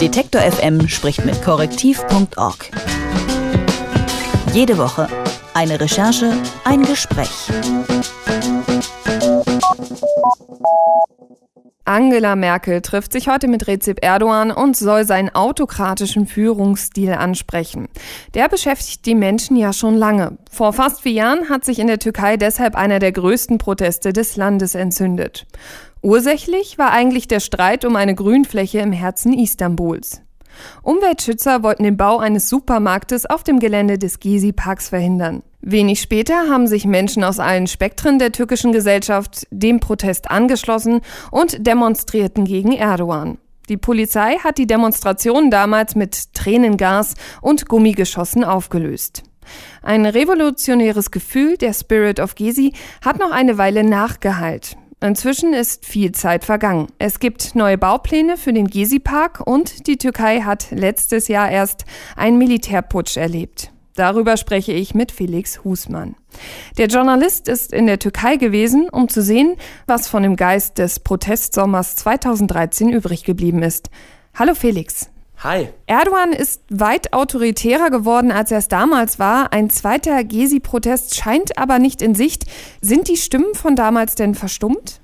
[0.00, 2.70] Detektor FM spricht mit korrektiv.org.
[4.52, 5.08] Jede Woche
[5.54, 6.32] eine Recherche,
[6.64, 7.48] ein Gespräch.
[11.86, 17.88] Angela Merkel trifft sich heute mit Recep Erdogan und soll seinen autokratischen Führungsstil ansprechen.
[18.32, 20.38] Der beschäftigt die Menschen ja schon lange.
[20.50, 24.36] Vor fast vier Jahren hat sich in der Türkei deshalb einer der größten Proteste des
[24.36, 25.46] Landes entzündet.
[26.00, 30.22] Ursächlich war eigentlich der Streit um eine Grünfläche im Herzen Istanbuls.
[30.82, 35.42] Umweltschützer wollten den Bau eines Supermarktes auf dem Gelände des Gezi-Parks verhindern.
[35.66, 41.00] Wenig später haben sich Menschen aus allen Spektren der türkischen Gesellschaft dem Protest angeschlossen
[41.30, 43.38] und demonstrierten gegen Erdogan.
[43.70, 49.22] Die Polizei hat die Demonstration damals mit Tränengas und Gummigeschossen aufgelöst.
[49.82, 54.76] Ein revolutionäres Gefühl, der Spirit of Gezi, hat noch eine Weile nachgeheilt.
[55.00, 56.88] Inzwischen ist viel Zeit vergangen.
[56.98, 62.36] Es gibt neue Baupläne für den Gezi-Park und die Türkei hat letztes Jahr erst einen
[62.36, 63.73] Militärputsch erlebt.
[63.96, 66.16] Darüber spreche ich mit Felix Husmann.
[66.78, 70.98] Der Journalist ist in der Türkei gewesen, um zu sehen, was von dem Geist des
[70.98, 73.90] Protestsommers 2013 übrig geblieben ist.
[74.34, 75.10] Hallo Felix.
[75.38, 75.68] Hi.
[75.86, 79.52] Erdogan ist weit autoritärer geworden, als er es damals war.
[79.52, 82.46] Ein zweiter Gezi-Protest scheint aber nicht in Sicht.
[82.80, 85.00] Sind die Stimmen von damals denn verstummt?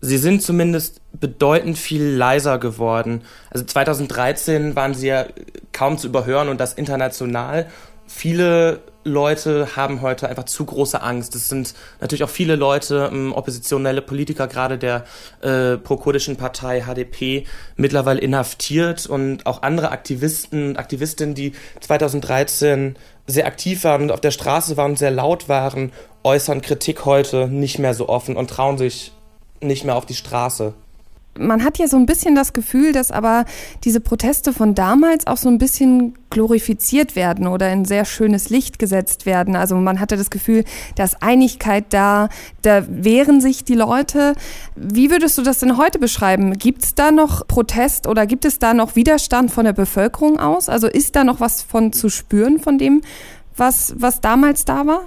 [0.00, 3.22] Sie sind zumindest bedeutend viel leiser geworden.
[3.50, 5.26] Also 2013 waren sie ja
[5.72, 7.68] kaum zu überhören und das international
[8.14, 11.34] viele Leute haben heute einfach zu große Angst.
[11.34, 15.04] Es sind natürlich auch viele Leute, ähm, oppositionelle Politiker, gerade der
[15.40, 17.46] äh, pro-kurdischen Partei HDP,
[17.76, 22.96] mittlerweile inhaftiert und auch andere Aktivisten und Aktivistinnen, die 2013
[23.26, 27.78] sehr aktiv waren und auf der Straße waren, sehr laut waren, äußern Kritik heute nicht
[27.78, 29.12] mehr so offen und trauen sich
[29.60, 30.74] nicht mehr auf die Straße
[31.38, 33.44] man hat ja so ein bisschen das Gefühl, dass aber
[33.84, 38.78] diese Proteste von damals auch so ein bisschen glorifiziert werden oder in sehr schönes Licht
[38.78, 39.56] gesetzt werden.
[39.56, 40.64] Also man hatte das Gefühl,
[40.96, 42.28] da ist Einigkeit da,
[42.62, 44.34] da wehren sich die Leute.
[44.76, 46.58] Wie würdest du das denn heute beschreiben?
[46.58, 50.68] Gibt es da noch Protest oder gibt es da noch Widerstand von der Bevölkerung aus?
[50.68, 53.02] Also ist da noch was von zu spüren von dem,
[53.56, 55.02] was, was damals da war?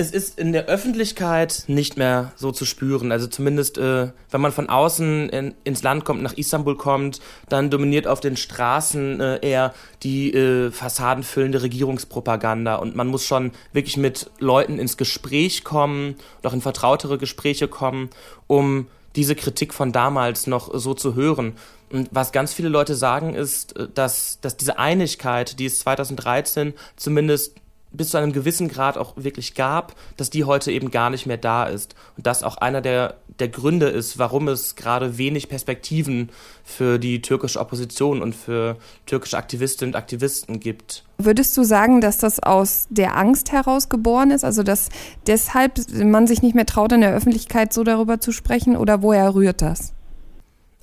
[0.00, 3.12] Es ist in der Öffentlichkeit nicht mehr so zu spüren.
[3.12, 7.68] Also zumindest, äh, wenn man von außen in, ins Land kommt, nach Istanbul kommt, dann
[7.68, 12.76] dominiert auf den Straßen äh, eher die äh, fassadenfüllende Regierungspropaganda.
[12.76, 18.08] Und man muss schon wirklich mit Leuten ins Gespräch kommen, auch in vertrautere Gespräche kommen,
[18.46, 18.86] um
[19.16, 21.52] diese Kritik von damals noch so zu hören.
[21.92, 26.72] Und was ganz viele Leute sagen, ist, äh, dass, dass diese Einigkeit, die es 2013
[26.96, 27.60] zumindest
[27.92, 31.36] bis zu einem gewissen Grad auch wirklich gab, dass die heute eben gar nicht mehr
[31.36, 31.94] da ist.
[32.16, 36.30] Und das auch einer der, der Gründe ist, warum es gerade wenig Perspektiven
[36.62, 41.04] für die türkische Opposition und für türkische Aktivistinnen und Aktivisten gibt.
[41.18, 44.44] Würdest du sagen, dass das aus der Angst heraus geboren ist?
[44.44, 44.88] Also, dass
[45.26, 48.76] deshalb man sich nicht mehr traut, in der Öffentlichkeit so darüber zu sprechen?
[48.76, 49.92] Oder woher rührt das?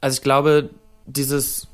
[0.01, 0.69] Also, ich glaube,
[1.05, 1.67] dieses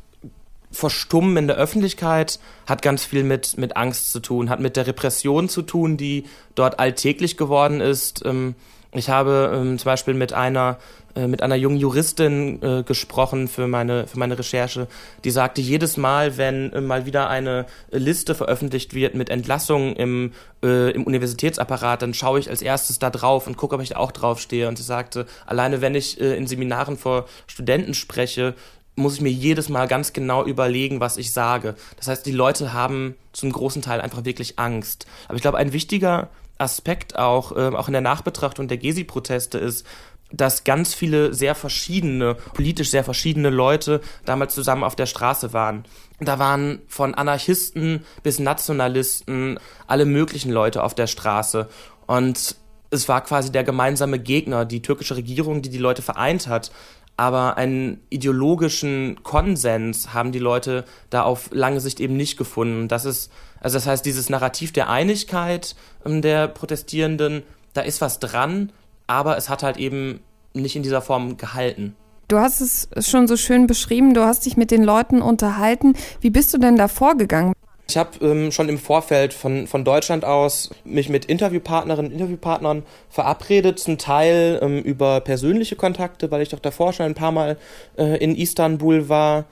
[0.74, 4.88] Verstummen in der Öffentlichkeit hat ganz viel mit, mit Angst zu tun, hat mit der
[4.88, 6.26] Repression zu tun, die
[6.56, 8.26] dort alltäglich geworden ist.
[8.26, 8.56] Ähm,
[8.92, 10.78] ich habe ähm, zum Beispiel mit einer
[11.16, 14.88] äh, mit einer jungen Juristin äh, gesprochen für meine für meine Recherche,
[15.24, 20.32] die sagte jedes Mal, wenn äh, mal wieder eine Liste veröffentlicht wird mit Entlassungen im
[20.62, 24.14] im Universitätsapparat, dann schaue ich als erstes da drauf und gucke, ob ich da auch
[24.14, 24.70] draufstehe.
[24.70, 28.56] Und sie sagte, alleine wenn ich in Seminaren vor Studenten spreche,
[28.96, 31.76] muss ich mir jedes Mal ganz genau überlegen, was ich sage.
[31.98, 35.08] Das heißt, die Leute haben zum großen Teil einfach wirklich Angst.
[35.28, 39.86] Aber ich glaube, ein wichtiger Aspekt auch, äh, auch in der Nachbetrachtung der Gezi-Proteste ist,
[40.32, 45.86] dass ganz viele sehr verschiedene, politisch sehr verschiedene Leute damals zusammen auf der Straße waren.
[46.20, 51.70] Da waren von Anarchisten bis Nationalisten alle möglichen Leute auf der Straße.
[52.08, 52.56] Und
[52.90, 56.72] es war quasi der gemeinsame Gegner, die türkische Regierung, die die Leute vereint hat
[57.18, 62.88] aber einen ideologischen Konsens haben die Leute da auf lange Sicht eben nicht gefunden.
[62.88, 63.32] Das ist,
[63.62, 65.76] also das heißt, dieses Narrativ der Einigkeit
[66.06, 67.44] ähm, der Protestierenden,
[67.74, 68.72] da ist was dran,
[69.08, 70.22] aber es hat halt eben
[70.54, 71.96] nicht in dieser Form gehalten.
[72.28, 75.94] Du hast es schon so schön beschrieben, du hast dich mit den Leuten unterhalten.
[76.22, 77.53] Wie bist du denn da vorgegangen?
[77.88, 82.84] Ich habe ähm, schon im Vorfeld von, von Deutschland aus mich mit Interviewpartnerinnen und Interviewpartnern
[83.10, 87.58] verabredet, zum Teil ähm, über persönliche Kontakte, weil ich doch davor schon ein paar Mal
[87.98, 89.46] äh, in Istanbul war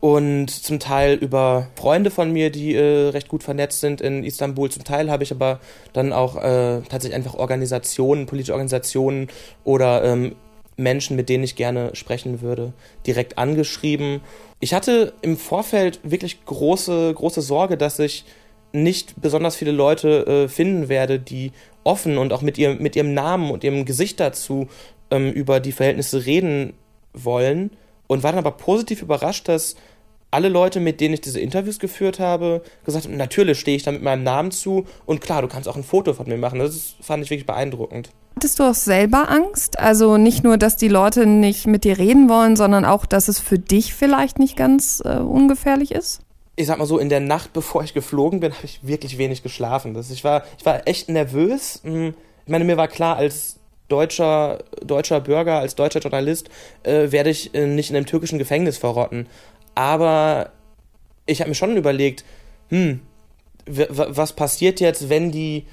[0.00, 4.70] und zum Teil über Freunde von mir, die äh, recht gut vernetzt sind in Istanbul.
[4.70, 5.60] Zum Teil habe ich aber
[5.92, 9.28] dann auch äh, tatsächlich einfach Organisationen, politische Organisationen
[9.64, 10.34] oder ähm,
[10.76, 12.72] Menschen, mit denen ich gerne sprechen würde,
[13.06, 14.20] direkt angeschrieben.
[14.60, 18.24] Ich hatte im Vorfeld wirklich große, große Sorge, dass ich
[18.72, 21.52] nicht besonders viele Leute äh, finden werde, die
[21.84, 24.68] offen und auch mit, ihr, mit ihrem Namen und ihrem Gesicht dazu
[25.10, 26.74] ähm, über die Verhältnisse reden
[27.12, 27.70] wollen.
[28.06, 29.76] Und war dann aber positiv überrascht, dass
[30.30, 33.92] alle Leute, mit denen ich diese Interviews geführt habe, gesagt haben, natürlich stehe ich da
[33.92, 36.58] mit meinem Namen zu und klar, du kannst auch ein Foto von mir machen.
[36.58, 38.10] Das fand ich wirklich beeindruckend.
[38.38, 39.78] Hattest du auch selber Angst?
[39.78, 43.40] Also nicht nur, dass die Leute nicht mit dir reden wollen, sondern auch, dass es
[43.40, 46.20] für dich vielleicht nicht ganz äh, ungefährlich ist?
[46.54, 49.42] Ich sag mal so, in der Nacht, bevor ich geflogen bin, habe ich wirklich wenig
[49.42, 49.94] geschlafen.
[49.94, 51.80] Das, ich, war, ich war echt nervös.
[51.82, 52.12] Hm,
[52.44, 53.56] ich meine, mir war klar, als
[53.88, 56.50] deutscher, deutscher Bürger, als deutscher Journalist,
[56.82, 59.28] äh, werde ich äh, nicht in einem türkischen Gefängnis verrotten.
[59.74, 60.50] Aber
[61.24, 62.22] ich habe mir schon überlegt,
[62.68, 63.00] hm,
[63.66, 65.64] was passiert jetzt, wenn die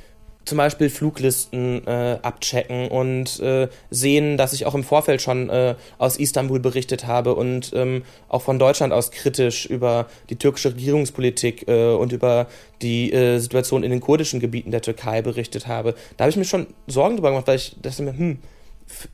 [0.46, 5.76] zum Beispiel Fluglisten äh, abchecken und äh, sehen, dass ich auch im Vorfeld schon äh,
[5.98, 11.68] aus Istanbul berichtet habe und ähm, auch von Deutschland aus kritisch über die türkische Regierungspolitik
[11.68, 12.48] äh, und über
[12.82, 15.96] die äh, Situation in den kurdischen Gebieten der Türkei berichtet habe.
[16.18, 18.40] Da habe ich mir schon Sorgen drüber gemacht, weil ich dachte mir, hm,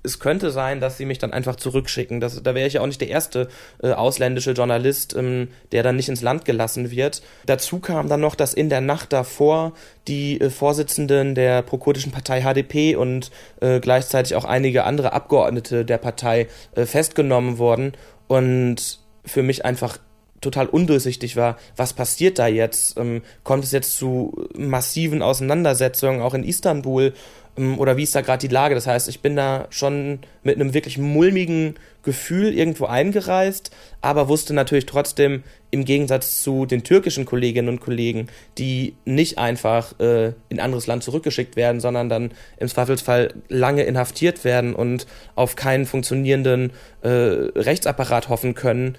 [0.03, 2.19] es könnte sein, dass sie mich dann einfach zurückschicken.
[2.19, 3.49] Das, da wäre ich ja auch nicht der erste
[3.81, 7.21] äh, ausländische Journalist, ähm, der dann nicht ins Land gelassen wird.
[7.45, 9.73] Dazu kam dann noch, dass in der Nacht davor
[10.07, 13.31] die äh, Vorsitzenden der prokurdischen Partei HDP und
[13.61, 17.93] äh, gleichzeitig auch einige andere Abgeordnete der Partei äh, festgenommen wurden
[18.27, 19.99] und für mich einfach
[20.41, 22.97] total undurchsichtig war, was passiert da jetzt?
[22.97, 27.13] Ähm, kommt es jetzt zu massiven Auseinandersetzungen auch in Istanbul?
[27.59, 28.75] Ähm, oder wie ist da gerade die Lage?
[28.75, 33.71] Das heißt, ich bin da schon mit einem wirklich mulmigen Gefühl irgendwo eingereist,
[34.01, 38.27] aber wusste natürlich trotzdem im Gegensatz zu den türkischen Kolleginnen und Kollegen,
[38.57, 43.83] die nicht einfach äh, in ein anderes Land zurückgeschickt werden, sondern dann im Zweifelsfall lange
[43.83, 46.71] inhaftiert werden und auf keinen funktionierenden
[47.01, 48.97] äh, Rechtsapparat hoffen können,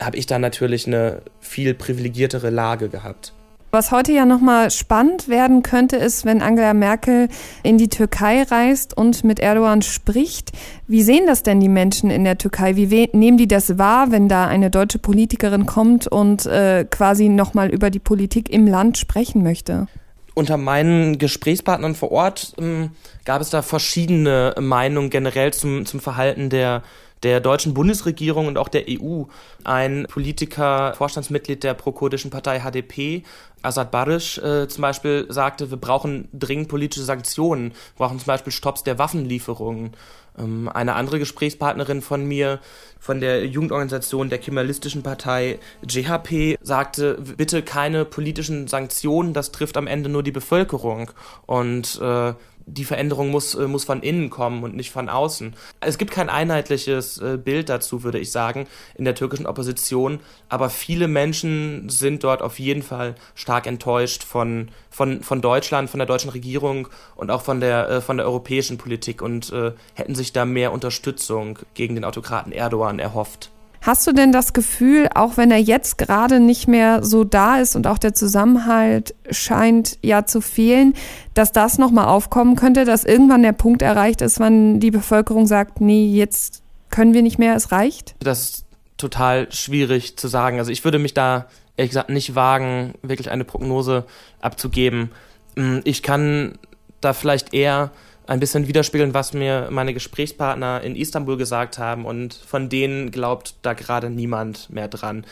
[0.00, 3.32] habe ich da natürlich eine viel privilegiertere Lage gehabt.
[3.74, 7.28] Was heute ja nochmal spannend werden könnte, ist, wenn Angela Merkel
[7.62, 10.52] in die Türkei reist und mit Erdogan spricht.
[10.86, 12.76] Wie sehen das denn die Menschen in der Türkei?
[12.76, 17.70] Wie nehmen die das wahr, wenn da eine deutsche Politikerin kommt und äh, quasi nochmal
[17.70, 19.86] über die Politik im Land sprechen möchte?
[20.34, 22.90] Unter meinen Gesprächspartnern vor Ort ähm,
[23.24, 26.82] gab es da verschiedene Meinungen generell zum, zum Verhalten der
[27.22, 29.24] der deutschen Bundesregierung und auch der EU.
[29.64, 33.22] Ein Politiker, Vorstandsmitglied der prokurdischen Partei HDP,
[33.62, 38.52] Assad Barish äh, zum Beispiel, sagte, wir brauchen dringend politische Sanktionen, wir brauchen zum Beispiel
[38.52, 39.92] Stopps der Waffenlieferungen.
[40.38, 42.60] Ähm, eine andere Gesprächspartnerin von mir,
[42.98, 45.58] von der Jugendorganisation der kemalistischen Partei
[45.88, 51.10] JHP, sagte, bitte keine politischen Sanktionen, das trifft am Ende nur die Bevölkerung.
[51.46, 52.34] Und äh,
[52.66, 55.54] die Veränderung muss, äh, muss von innen kommen und nicht von außen.
[55.80, 60.70] Es gibt kein einheitliches äh, Bild dazu, würde ich sagen, in der türkischen Opposition, aber
[60.70, 66.06] viele Menschen sind dort auf jeden Fall stark enttäuscht von, von, von Deutschland, von der
[66.06, 70.32] deutschen Regierung und auch von der, äh, von der europäischen Politik und äh, hätten sich
[70.32, 73.50] da mehr Unterstützung gegen den Autokraten Erdogan erhofft.
[73.82, 77.74] Hast du denn das Gefühl, auch wenn er jetzt gerade nicht mehr so da ist
[77.74, 80.94] und auch der Zusammenhalt scheint ja zu fehlen,
[81.34, 85.80] dass das nochmal aufkommen könnte, dass irgendwann der Punkt erreicht ist, wann die Bevölkerung sagt,
[85.80, 88.14] nee, jetzt können wir nicht mehr, es reicht?
[88.20, 88.66] Das ist
[88.98, 90.60] total schwierig zu sagen.
[90.60, 94.04] Also ich würde mich da ehrlich gesagt nicht wagen, wirklich eine Prognose
[94.40, 95.10] abzugeben.
[95.56, 96.56] Hm, ich kann
[97.00, 97.90] da vielleicht eher
[98.26, 103.56] ein bisschen widerspiegeln, was mir meine Gesprächspartner in Istanbul gesagt haben und von denen glaubt
[103.62, 105.24] da gerade niemand mehr dran.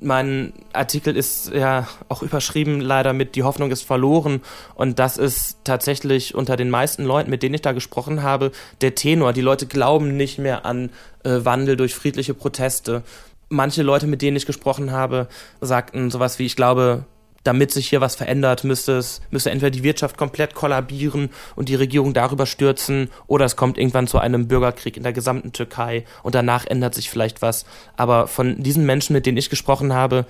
[0.00, 4.42] Mein Artikel ist ja auch überschrieben leider mit Die Hoffnung ist verloren
[4.74, 8.50] und das ist tatsächlich unter den meisten Leuten, mit denen ich da gesprochen habe,
[8.80, 9.32] der Tenor.
[9.32, 10.90] Die Leute glauben nicht mehr an
[11.22, 13.02] äh, Wandel durch friedliche Proteste.
[13.48, 15.28] Manche Leute, mit denen ich gesprochen habe,
[15.60, 17.04] sagten sowas wie, ich glaube,
[17.44, 21.74] damit sich hier was verändert, müsste es, müsste entweder die Wirtschaft komplett kollabieren und die
[21.74, 26.34] Regierung darüber stürzen, oder es kommt irgendwann zu einem Bürgerkrieg in der gesamten Türkei und
[26.34, 27.66] danach ändert sich vielleicht was.
[27.96, 30.26] Aber von diesen Menschen, mit denen ich gesprochen habe,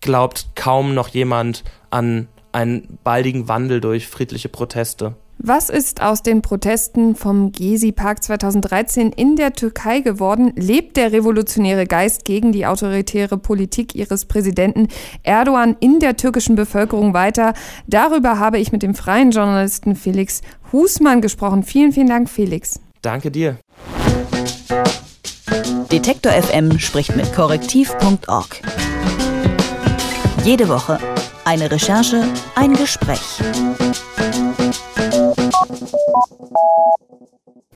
[0.00, 5.16] glaubt kaum noch jemand an einen baldigen Wandel durch friedliche Proteste.
[5.38, 10.52] Was ist aus den Protesten vom Gezi-Park 2013 in der Türkei geworden?
[10.56, 14.88] Lebt der revolutionäre Geist gegen die autoritäre Politik ihres Präsidenten
[15.22, 17.54] Erdogan in der türkischen Bevölkerung weiter?
[17.86, 20.40] Darüber habe ich mit dem freien Journalisten Felix
[20.72, 21.62] Husmann gesprochen.
[21.62, 22.80] Vielen, vielen Dank, Felix.
[23.02, 23.58] Danke dir.
[25.90, 28.60] Detektor FM spricht mit korrektiv.org.
[30.44, 30.98] Jede Woche
[31.44, 33.40] eine Recherche, ein Gespräch.